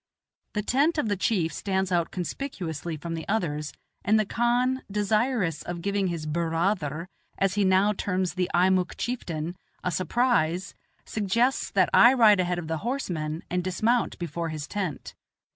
[0.55, 3.71] The tent of the chief stands out conspicuously from the others,
[4.03, 8.49] and the khan, desirous of giving his "bur raa ther," as he now terms the
[8.51, 10.73] Eimuck chieftain, a surprise,
[11.05, 15.13] suggests that I ride ahead of the horsemen and dismount before his tent.